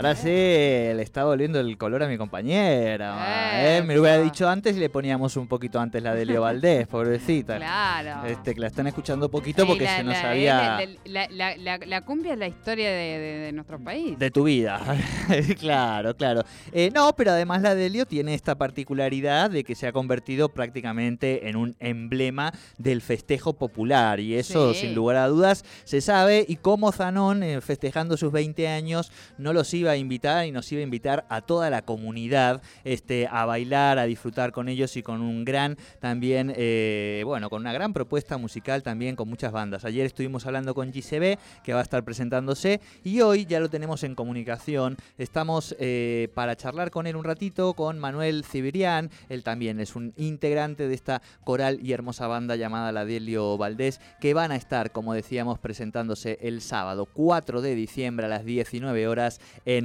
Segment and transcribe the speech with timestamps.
[0.00, 3.76] Ahora sí, le está volviendo el color a mi compañera.
[3.76, 3.82] ¿eh?
[3.82, 6.86] Me lo hubiera dicho antes y le poníamos un poquito antes la de Leo Valdés,
[6.86, 7.58] pobrecita.
[7.58, 8.26] Claro.
[8.26, 10.80] Este, que la están escuchando poquito porque la- se nos la- había...
[11.04, 14.18] La, la- la- la cumbia es la historia de, de- de nuestro país.
[14.18, 14.80] De tu vida,
[15.58, 16.44] claro, claro.
[16.72, 20.48] Eh, no, pero además la de Leo tiene esta particularidad de que se ha convertido
[20.48, 24.80] prácticamente en un emblema del festejo popular y eso Sí.
[24.80, 29.52] sin lugar a dudas se sabe y como Zanón eh, festejando sus 20 años no
[29.52, 33.44] los iba a invitar y nos iba a invitar a toda la comunidad este, a
[33.44, 37.92] bailar, a disfrutar con ellos y con un gran también, eh, bueno, con una gran
[37.92, 39.84] propuesta musical también con muchas bandas.
[39.84, 44.02] Ayer estuvimos hablando con GCB que va a estar presentándose y hoy ya lo tenemos
[44.04, 44.96] en comunicación.
[45.18, 50.12] Estamos eh, para charlar con él un ratito con Manuel Cibirián, él también es un
[50.16, 54.92] integrante de esta coral y hermosa banda llamada La Delio Valdés, que van a estar,
[54.92, 59.40] como decíamos, presentándose el sábado 4 de diciembre a las 19 horas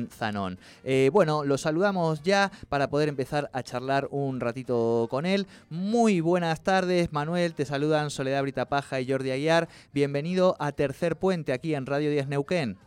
[0.10, 0.58] Zanón.
[0.84, 5.48] Eh, bueno, lo saludamos ya para poder empezar a charlar un ratito con él.
[5.70, 9.68] Muy buenas tardes, Manuel, te saludan Soledad Brita Paja y Jordi Aguiar.
[9.94, 12.78] Bienvenido a Tercer Puente aquí en Radio 10 Neuquén.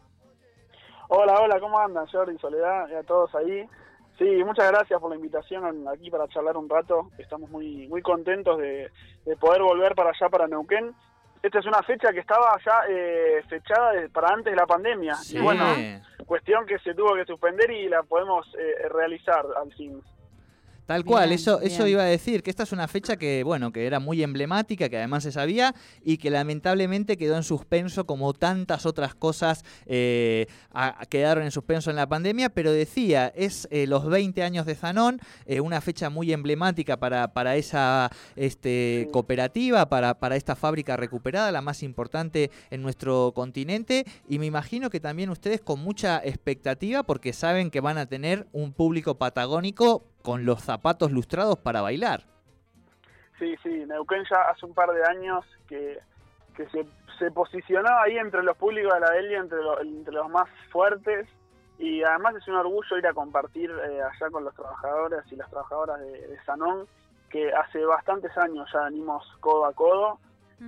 [1.08, 2.06] Hola, hola, ¿cómo andan?
[2.06, 3.66] Jordi, Soledad y a todos ahí.
[4.18, 7.10] Sí, muchas gracias por la invitación aquí para charlar un rato.
[7.18, 8.90] Estamos muy muy contentos de,
[9.24, 10.94] de poder volver para allá, para Neuquén.
[11.42, 15.14] Esta es una fecha que estaba ya eh, fechada de- para antes de la pandemia.
[15.14, 15.38] Sí.
[15.38, 15.64] Y bueno,
[16.26, 20.02] cuestión que se tuvo que suspender y la podemos eh, realizar al fin.
[20.88, 21.96] Tal cual, Bien, eso, eso bien.
[21.96, 24.96] iba a decir, que esta es una fecha que, bueno, que era muy emblemática, que
[24.96, 31.04] además se sabía, y que lamentablemente quedó en suspenso como tantas otras cosas eh, a-
[31.10, 35.20] quedaron en suspenso en la pandemia, pero decía, es eh, los 20 años de Zanón,
[35.44, 41.52] eh, una fecha muy emblemática para, para esa este, cooperativa, para, para esta fábrica recuperada,
[41.52, 47.02] la más importante en nuestro continente, y me imagino que también ustedes con mucha expectativa,
[47.02, 52.20] porque saben que van a tener un público patagónico con los zapatos lustrados para bailar.
[53.38, 55.98] Sí, sí, Neuquén ya hace un par de años que,
[56.54, 56.84] que se,
[57.18, 61.26] se posicionó ahí entre los públicos de la Delia, entre, lo- entre los más fuertes,
[61.78, 65.48] y además es un orgullo ir a compartir eh, allá con los trabajadores y las
[65.48, 66.86] trabajadoras de, de Sanón,
[67.30, 70.18] que hace bastantes años ya venimos codo a codo.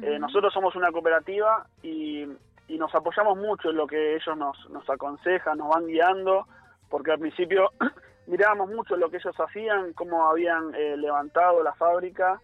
[0.02, 2.22] Eh, nosotros somos una cooperativa y,
[2.68, 6.46] y nos apoyamos mucho en lo que ellos nos, nos aconsejan, nos van guiando,
[6.88, 7.70] porque al principio
[8.30, 12.40] mirábamos mucho lo que ellos hacían, cómo habían eh, levantado la fábrica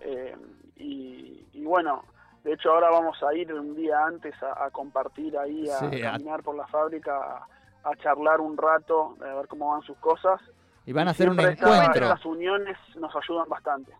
[0.00, 0.36] eh,
[0.76, 2.04] y, y bueno,
[2.44, 6.02] de hecho ahora vamos a ir un día antes a, a compartir ahí, a Sí,
[6.02, 9.96] a- caminar por la fábrica, a, a charlar un rato, a ver cómo van sus
[9.98, 10.40] cosas.
[10.84, 12.04] Y van a hacer un Siempre encuentro.
[12.06, 13.92] Estas uniones nos ayudan bastante.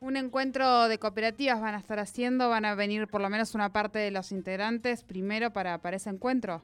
[0.00, 3.72] Un encuentro de cooperativas van a estar haciendo, van a venir por lo menos una
[3.72, 6.60] parte de los integrantes primero para, para ese encuentro.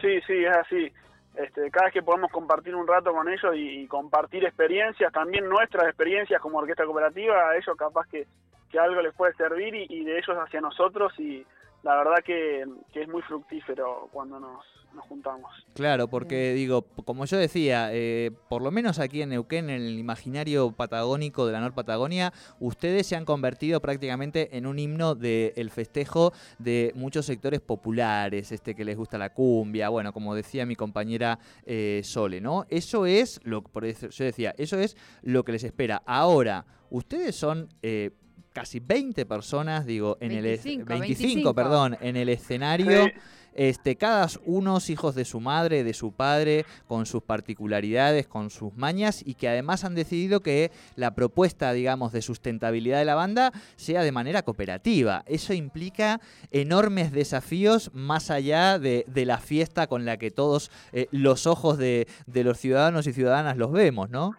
[0.00, 0.92] Sí, sí, es así.
[1.38, 5.86] Este, cada vez que podemos compartir un rato con ellos y, compartir experiencias, también nuestras
[5.86, 8.26] experiencias como orquesta cooperativa, a ellos capaz que,
[8.68, 11.46] que algo les puede servir y, y de ellos hacia nosotros y
[11.82, 15.50] la verdad que, que es muy fructífero cuando nos, nos juntamos.
[15.74, 19.98] Claro, porque digo, como yo decía, eh, por lo menos aquí en Neuquén, en el
[19.98, 25.70] imaginario patagónico de la Nor Patagonia, ustedes se han convertido prácticamente en un himno del
[25.70, 30.76] festejo de muchos sectores populares, este que les gusta la cumbia, bueno, como decía mi
[30.76, 32.66] compañera eh, Sole, ¿no?
[32.68, 36.02] Eso es lo por eso yo decía, eso es lo que les espera.
[36.06, 38.10] Ahora, ustedes son eh,
[38.58, 41.54] casi 20 personas, digo, en el es- 25, 25, 25.
[41.54, 43.04] perdón, en el escenario.
[43.04, 43.12] Sí.
[43.54, 48.76] Este, cada unos hijos de su madre, de su padre, con sus particularidades, con sus
[48.76, 53.52] mañas, y que además han decidido que la propuesta, digamos, de sustentabilidad de la banda
[53.74, 55.24] sea de manera cooperativa.
[55.26, 56.20] Eso implica
[56.52, 61.78] enormes desafíos más allá de, de la fiesta con la que todos eh, los ojos
[61.78, 64.36] de, de los ciudadanos y ciudadanas los vemos, ¿no?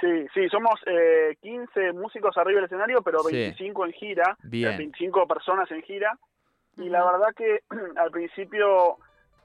[0.00, 3.34] Sí, sí, somos eh, 15 músicos arriba del escenario, pero Sí.
[3.36, 4.66] 25 en gira, Bien.
[4.66, 6.18] o sea, 25 personas en gira.
[6.76, 7.60] Y la verdad que
[7.96, 8.98] al principio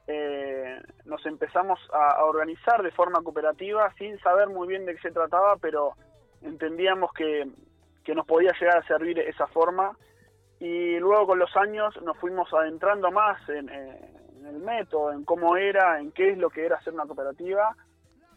[0.08, 5.02] eh, nos empezamos a, a organizar de forma cooperativa sin saber muy bien de qué
[5.02, 5.94] se trataba, pero
[6.42, 7.48] entendíamos que,
[8.04, 9.96] que nos podía llegar a servir esa forma.
[10.60, 14.00] Y luego con los años nos fuimos adentrando más en, eh,
[14.48, 17.76] el método, en cómo era, en qué es lo que era hacer una cooperativa.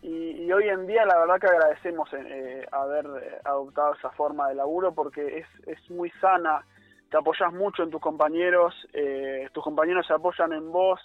[0.04, 4.54] Y, hoy en día la verdad que agradecemos eh, haber eh, adoptado esa forma de
[4.54, 6.62] laburo porque es, es muy sana,
[7.10, 11.00] te apoyas mucho en tus compañeros, eh, tus compañeros se apoyan en vos,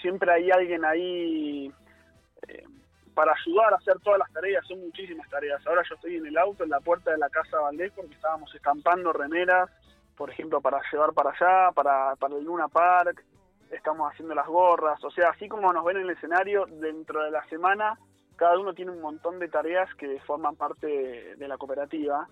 [0.00, 1.70] siempre hay alguien ahí
[3.14, 5.60] para ayudar a hacer todas las tareas, son muchísimas tareas.
[5.66, 8.54] Ahora yo estoy en el auto, en la puerta de la casa Valdés, porque estábamos
[8.54, 9.68] estampando remeras,
[10.16, 13.22] por ejemplo, para llevar para allá, para, para el Luna Park,
[13.70, 17.30] estamos haciendo las gorras, o sea, así como nos ven en el escenario, dentro de
[17.30, 17.98] la semana,
[18.36, 22.26] cada uno tiene un montón de tareas que forman parte de la cooperativa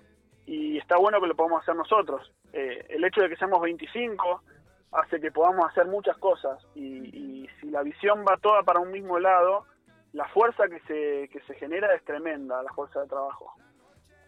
[0.46, 2.32] y está bueno que lo podamos hacer nosotros.
[2.52, 4.42] Eh, el hecho de que seamos 25
[4.92, 8.90] hace que podamos hacer muchas cosas y, y si la visión va toda para un
[8.90, 9.66] mismo lado,
[10.12, 13.52] la fuerza que se, que se genera es tremenda, la fuerza de trabajo.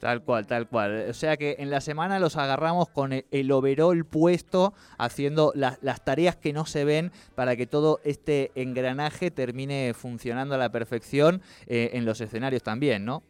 [0.00, 1.06] Tal cual, tal cual.
[1.10, 6.36] O sea que en la semana los agarramos con el, overall puesto, haciendo las tareas
[6.36, 11.90] que no se ven para que todo este engranaje termine funcionando a la perfección eh,
[11.92, 13.22] en los escenarios también, ¿no?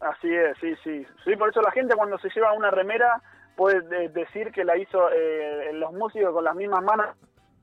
[0.00, 1.06] Así es, sí, sí.
[1.24, 3.22] Sí, por eso la gente cuando se lleva una remera
[3.56, 7.06] puede decir que la hizo eh, los músicos con las mismas manos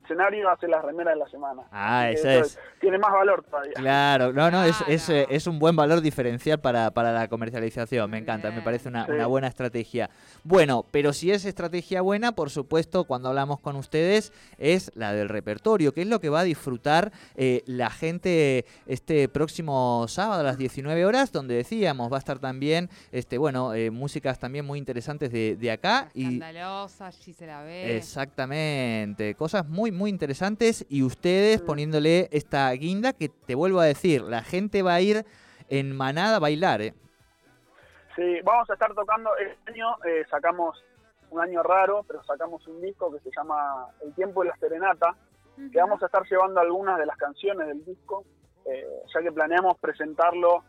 [0.04, 1.62] escenario hace las remeras de la semana.
[1.72, 2.58] Ah, esa es.
[2.80, 3.72] Tiene más valor todavía.
[3.74, 8.10] Claro, no, no, es, es, eh, es, un buen valor diferencial para, para la comercialización.
[8.10, 10.10] Me encanta, me parece una, una, buena estrategia.
[10.42, 15.28] Bueno, pero si es estrategia buena, por supuesto, cuando hablamos con ustedes, es la del
[15.28, 20.44] repertorio, que es lo que va a disfrutar eh, la gente este próximo sábado a
[20.44, 24.78] las 19 horas, donde decíamos, va a estar también, este bueno, eh, músicas también muy
[24.78, 26.08] interesantes de, de acá.
[26.14, 27.96] Escandalosa, y, se la ve.
[27.96, 34.22] Exactamente, cosas muy muy interesantes y ustedes poniéndole esta guinda que te vuelvo a decir,
[34.22, 35.24] la gente va a ir
[35.68, 36.82] en manada a bailar.
[36.82, 36.94] ¿eh?
[38.16, 40.84] Sí, vamos a estar tocando este año, eh, sacamos
[41.30, 45.14] un año raro, pero sacamos un disco que se llama El tiempo de la serenata,
[45.72, 48.24] que vamos a estar llevando algunas de las canciones del disco,
[48.66, 50.64] eh, ya que planeamos presentarlo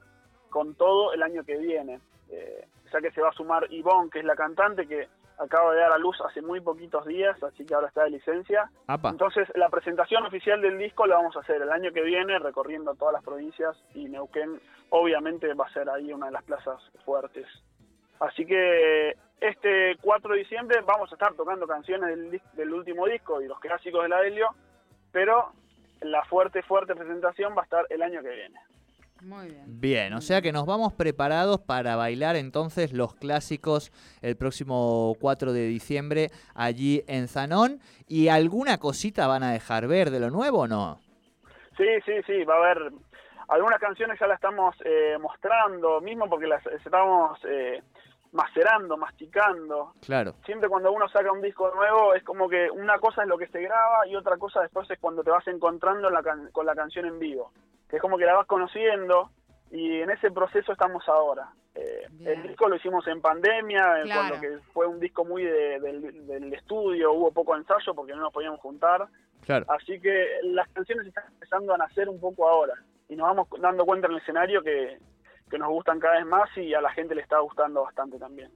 [0.50, 2.00] con todo el año que viene.
[2.30, 5.80] Eh, ya que se va a sumar Ivonne, que es la cantante, que acaba de
[5.80, 8.70] dar a luz hace muy poquitos días, así que ahora está de licencia.
[9.04, 12.96] Entonces, la presentación oficial del disco la vamos a hacer el año que viene, recorriendo
[12.96, 14.60] todas las provincias, y Neuquén
[14.90, 17.48] obviamente va a ser ahí una de las plazas fuertes.
[18.20, 23.42] Así que este 4 de diciembre vamos a estar tocando canciones del, del último disco
[23.42, 24.50] y los clásicos de la Helio,
[25.12, 25.52] pero
[26.02, 28.60] la fuerte, fuerte presentación va a estar el año que viene.
[29.26, 29.64] Muy bien.
[29.66, 33.92] Bien, o sea que nos vamos preparados para bailar entonces los clásicos
[34.22, 37.80] el próximo 4 de diciembre allí en Zanón.
[38.08, 41.00] ¿Y alguna cosita van a dejar ver de lo nuevo o no?
[41.76, 42.92] Sí, sí, sí, va a haber
[43.48, 47.82] algunas canciones ya las estamos eh, mostrando, mismo porque las estamos eh,
[48.32, 49.94] macerando, masticando.
[50.06, 50.36] Claro.
[50.46, 53.48] Siempre cuando uno saca un disco nuevo es como que una cosa es lo que
[53.48, 56.10] se graba y otra cosa después es cuando te vas encontrando
[56.52, 57.52] con la canción en vivo
[57.90, 59.32] que es como que la vas conociendo
[59.72, 61.50] y en ese proceso estamos ahora.
[61.76, 67.12] Eh, el disco lo hicimos en pandemia, cuando que fue un disco muy del, estudio,
[67.12, 69.08] hubo poco ensayo porque no nos podíamos juntar.
[69.42, 69.66] Claro.
[69.70, 72.74] Así que las canciones están empezando a nacer un poco ahora
[73.10, 74.98] y nos vamos dando cuenta en el escenario que,
[75.50, 78.52] que nos gustan cada vez más y a la gente le está gustando bastante también.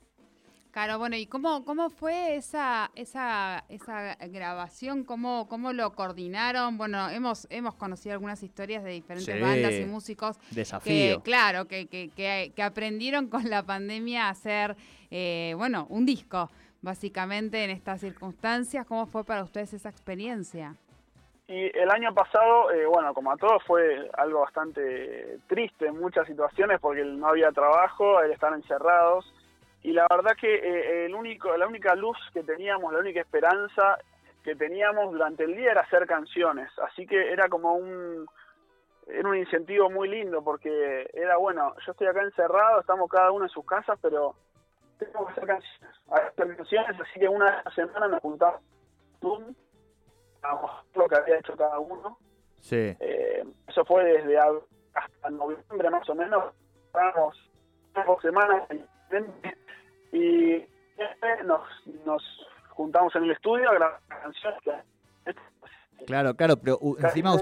[0.71, 5.03] Claro, bueno, ¿y cómo, cómo fue esa, esa, esa grabación?
[5.03, 6.77] ¿Cómo, ¿Cómo lo coordinaron?
[6.77, 10.37] Bueno, hemos, hemos conocido algunas historias de diferentes bandas y músicos.
[10.51, 11.17] Desafío.
[11.17, 12.11] Que, claro, que, que,
[12.55, 14.75] que, aprendieron con la pandemia a hacer,
[15.09, 16.51] eh, bueno, un disco,
[16.83, 18.85] básicamente en estas circunstancias.
[18.85, 20.75] ¿Cómo fue para ustedes esa experiencia?
[21.47, 26.27] Y el año pasado, eh, bueno, como a todos, fue algo bastante triste en muchas
[26.27, 29.25] situaciones porque no había trabajo, estar encerrados
[29.81, 33.97] y la verdad que eh, el único, la única luz que teníamos, la única esperanza
[34.43, 38.25] que teníamos durante el día era hacer canciones, así que era como un
[39.07, 43.45] era un incentivo muy lindo porque era bueno, yo estoy acá encerrado, estamos cada uno
[43.45, 44.35] en sus casas, pero
[44.99, 48.61] tengo que hacer canciones, hacer canciones, así que una semana nos juntamos
[50.93, 52.17] lo que había hecho cada uno.
[52.61, 52.95] Sí.
[52.99, 56.53] Eh, eso fue desde hasta noviembre más o menos,
[56.85, 57.49] estábamos
[58.05, 58.63] dos semanas
[60.11, 60.65] y
[61.45, 61.61] nos,
[62.05, 62.23] nos
[62.69, 64.85] juntamos en el estudio a grabar canciones.
[66.05, 67.35] Claro, claro, pero encima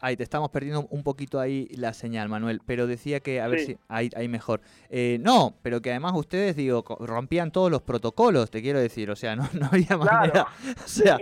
[0.00, 3.60] ahí te estamos perdiendo un poquito ahí la señal, Manuel, pero decía que, a ver
[3.60, 4.60] si ahí, ahí mejor.
[4.88, 9.16] Eh, no, pero que además ustedes, digo, rompían todos los protocolos, te quiero decir, o
[9.16, 10.46] sea, no, no había manera,
[10.84, 11.18] o sea,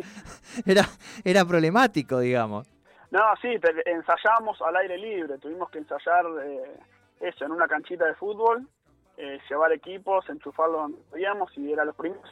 [0.65, 0.83] era,
[1.25, 2.69] era problemático, digamos.
[3.11, 3.49] No, sí,
[3.87, 6.81] ensayamos al aire libre, tuvimos que ensayar eh,
[7.21, 8.69] eso, en una canchita de fútbol,
[9.17, 12.29] eh, llevar equipos, enchufarlos donde podíamos y era los primeros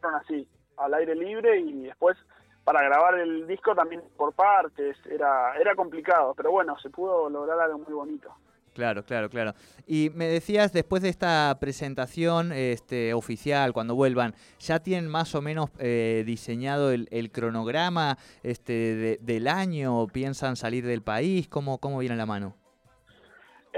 [0.00, 2.16] fueron así, al aire libre y después
[2.64, 7.58] para grabar el disco también por partes, era, era complicado, pero bueno, se pudo lograr
[7.60, 8.30] algo muy bonito.
[8.74, 9.54] Claro, claro, claro.
[9.86, 15.40] Y me decías, después de esta presentación este, oficial, cuando vuelvan, ¿ya tienen más o
[15.40, 20.06] menos eh, diseñado el, cronograma este, del año?
[20.06, 21.48] ¿Piensan salir del país?
[21.48, 22.54] ¿Cómo, cómo viene la mano?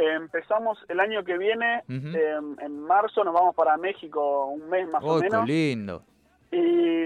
[0.01, 5.03] Empezamos el año que viene, em, en marzo nos vamos para México un mes más
[5.05, 5.47] o menos.
[5.47, 6.03] qué lindo!
[6.53, 7.05] Y,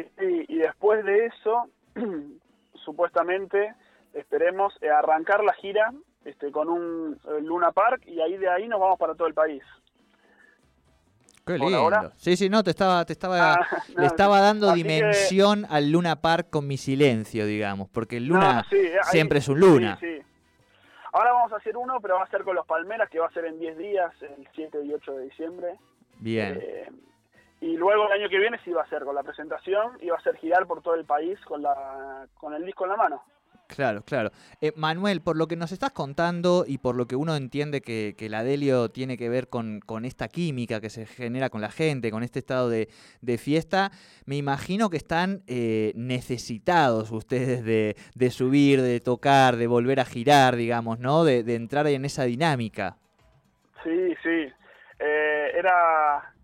[0.48, 1.68] y, después de eso,
[2.84, 3.74] supuestamente,
[4.14, 5.92] esperemos eh, arrancar la gira
[6.24, 9.34] este, con un eh, Luna Park y ahí de ahí nos vamos para todo el
[9.34, 9.62] país.
[11.46, 12.12] Qué lindo.
[12.16, 16.48] Sí, sí, no, te estaba, te estaba, ah, le estaba dando dimensión al Luna Park
[16.48, 18.64] con mi silencio, digamos, porque el Luna
[19.02, 19.98] siempre es un Luna.
[20.00, 20.22] Sí,
[21.14, 23.32] Ahora vamos a hacer uno, pero va a ser con los Palmeras, que va a
[23.32, 25.78] ser en 10 días, el 7 y 8 de diciembre.
[26.18, 26.58] Bien.
[26.60, 26.90] Eh,
[27.60, 30.16] y luego el año que viene sí va a ser con la presentación y va
[30.16, 33.22] a ser girar por todo el país con, la, con el disco en la mano.
[33.66, 34.30] Claro, claro.
[34.60, 38.14] Eh, Manuel, por lo que nos estás contando y por lo que uno entiende que,
[38.16, 42.10] que la Delio tiene que ver con, esta química que se genera con la gente,
[42.10, 42.88] con este estado de,
[43.38, 43.90] fiesta,
[44.26, 50.56] me imagino que están eh, necesitados ustedes de, subir, de tocar, de volver a girar,
[50.56, 51.24] digamos, ¿no?
[51.24, 52.96] De, entrar en esa dinámica.
[53.82, 54.52] Sí, sí.
[54.98, 56.34] Eh, era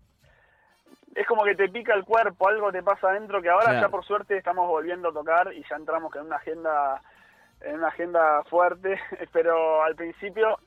[1.15, 4.05] es como que te pica el cuerpo, algo te pasa adentro que ahora ya por
[4.05, 7.01] suerte estamos volviendo a tocar y ya entramos en una agenda
[7.61, 8.99] en una agenda fuerte,
[9.33, 10.57] pero al principio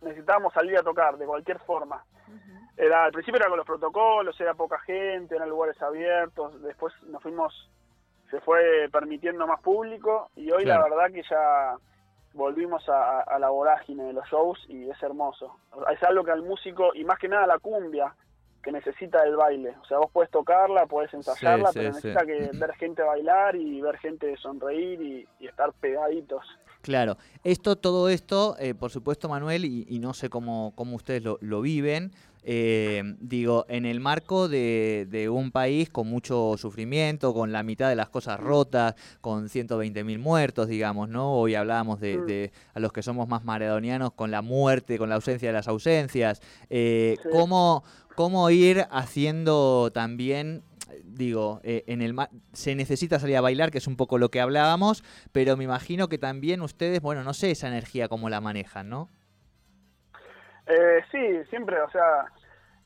[0.00, 2.04] necesitábamos salir a tocar de cualquier forma.
[2.76, 7.22] Era al principio era con los protocolos, era poca gente, eran lugares abiertos, después nos
[7.22, 7.70] fuimos
[8.30, 11.76] se fue permitiendo más público y hoy la verdad que ya
[12.32, 15.54] volvimos a, a, la vorágine de los shows y es hermoso.
[15.92, 18.14] Es algo que al músico, y más que nada la cumbia,
[18.62, 19.74] que necesita el baile.
[19.82, 23.98] O sea, vos puedes tocarla, puedes ensayarla, pero necesita que ver gente bailar y ver
[23.98, 26.44] gente sonreír y, estar pegaditos.
[26.80, 31.38] Claro, esto, todo esto, eh, por supuesto, Manuel, y, no sé cómo, cómo ustedes lo,
[31.40, 32.12] lo viven,
[32.44, 37.96] eh, digo, en el marco de, un país con mucho sufrimiento, con la mitad de
[37.96, 41.32] las cosas rotas, con 120.000 muertos, digamos, ¿no?
[41.32, 42.76] Hoy hablábamos de, mm.
[42.76, 46.40] a los que somos más maradonianos con la muerte, con la ausencia de las ausencias.
[46.70, 47.84] Eh, ¿cómo,
[48.16, 50.62] ¿Cómo ir haciendo también
[51.04, 52.14] digo, eh, en el
[52.52, 56.08] se necesita salir a bailar, que es un poco lo que hablábamos, pero me imagino
[56.08, 59.08] que también ustedes, bueno, no sé esa energía cómo la manejan, ¿no?
[60.72, 62.24] Eh, sí, siempre, o sea,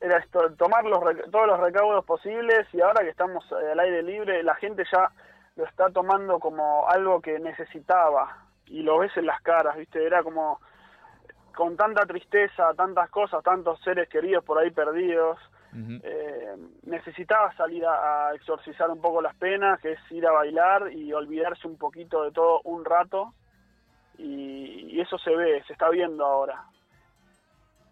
[0.00, 1.00] era esto, tomar los,
[1.30, 5.12] todos los recaudos posibles y ahora que estamos eh, al aire libre, la gente ya
[5.54, 10.04] lo está tomando como algo que necesitaba y lo ves en las caras, ¿viste?
[10.04, 10.60] Era como
[11.54, 15.38] con tanta tristeza, tantas cosas, tantos seres queridos por ahí perdidos.
[16.02, 21.12] Eh, necesitaba salir a, exorcizar un poco las penas, que es ir a bailar y
[21.12, 23.32] olvidarse un poquito de todo un rato.
[24.18, 26.64] y eso se ve, se está viendo ahora.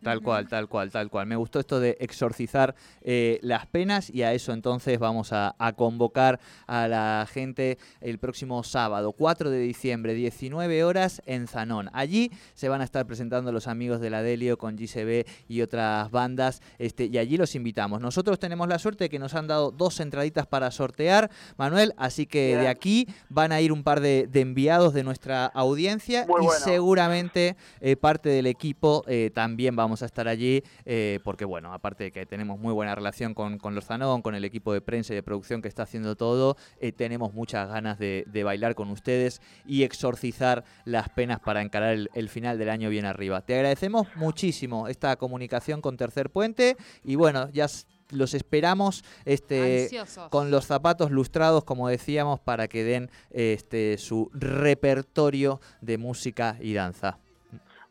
[0.05, 1.27] Tal cual, tal cual, tal cual.
[1.27, 6.39] Me gustó esto de exorcizar eh, las penas y a eso entonces vamos a, convocar
[6.67, 11.89] a la gente el próximo sábado, 4 de diciembre, 19 horas en Zanón.
[11.93, 16.11] Allí se van a estar presentando los amigos de la Delio con GCB y otras
[16.11, 18.01] bandas este, y allí los invitamos.
[18.01, 22.27] Nosotros tenemos la suerte de que nos han dado dos entraditas para sortear, Manuel, así
[22.27, 27.57] que de aquí van a ir un par de, enviados de nuestra audiencia y seguramente
[27.81, 32.13] eh, parte del equipo eh, también vamos a estar allí eh, porque, bueno, aparte de
[32.13, 35.17] que tenemos muy buena relación con, con los Zanón, con el equipo de prensa y
[35.17, 39.85] de producción que está haciendo todo, eh, tenemos muchas ganas de, bailar con ustedes y
[39.85, 43.41] exorcizar las penas para encarar el, final del año bien arriba.
[43.41, 47.67] Te agradecemos muchísimo esta comunicación con Tercer Puente y, bueno, ya
[48.11, 49.91] los esperamos este,
[50.31, 56.75] con los zapatos lustrados, como decíamos, para que den este, su repertorio de música y
[56.75, 57.19] danza.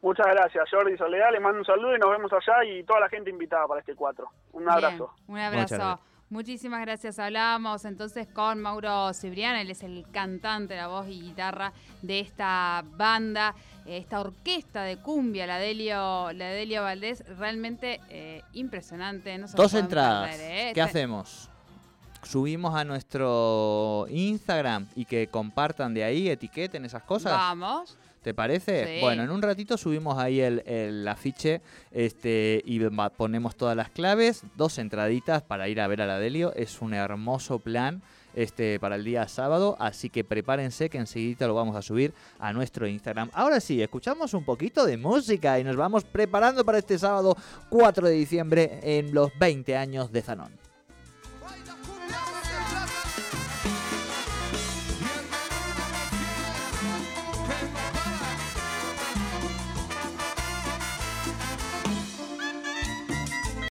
[0.04, 1.32] Muchas gracias, Jordi Soledad.
[1.32, 3.96] Les mando un saludo y nos vemos allá y toda la gente invitada para este
[3.96, 4.28] 4.
[4.52, 5.14] Un abrazo.
[5.28, 6.00] un abrazo.
[6.30, 7.20] Muchísimas gracias.
[7.20, 12.84] Hablábamos entonces con Mauro Cibrián, él es el cantante, la voz y guitarra de esta
[12.98, 13.56] banda,
[13.86, 19.38] esta orquesta de cumbia, la Delio, la Delio Valdés, realmente eh, impresionante.
[19.56, 20.38] Dos entradas.
[20.38, 20.72] ¿eh?
[20.74, 21.50] ¿Qué hacemos?
[22.24, 27.34] subimos a nuestro Instagram y que compartan de ahí, etiqueten esas cosas.
[27.34, 27.98] Vamos.
[28.24, 29.00] ¿Te parece?
[29.02, 31.62] Bueno, en un ratito subimos ahí el, afiche
[31.92, 32.80] este, y
[33.18, 36.54] ponemos todas las claves, dos entraditas para ir a ver a la Delio.
[36.56, 38.02] Es un hermoso plan
[38.34, 42.54] este, para el día sábado, así que prepárense que enseguida lo vamos a subir a
[42.54, 43.30] nuestro Instagram.
[43.34, 47.36] Ahora sí, escuchamos un poquito de música y nos vamos preparando para este sábado
[47.70, 50.63] 4 de diciembre en los 20 años de Zanón.